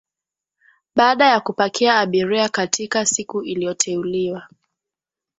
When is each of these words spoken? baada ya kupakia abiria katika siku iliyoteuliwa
baada 0.95 1.25
ya 1.27 1.39
kupakia 1.39 1.95
abiria 1.99 2.49
katika 2.49 3.05
siku 3.05 3.41
iliyoteuliwa 3.43 4.47